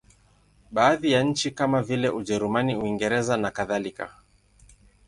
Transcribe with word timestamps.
Baadhi 0.71 1.11
ya 1.11 1.23
nchi 1.23 1.51
kama 1.51 1.81
vile 1.83 2.09
Ujerumani, 2.09 2.75
Uingereza 2.75 3.37
nakadhalika. 3.37 4.15